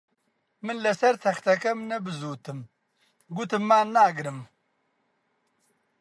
من 0.65 0.77
لەسەر 0.85 1.15
تەختەکەم 1.23 1.79
نەبزووتم، 1.91 2.59
گوتم 3.35 3.63
مان 3.69 3.87
ناگرم 3.97 4.39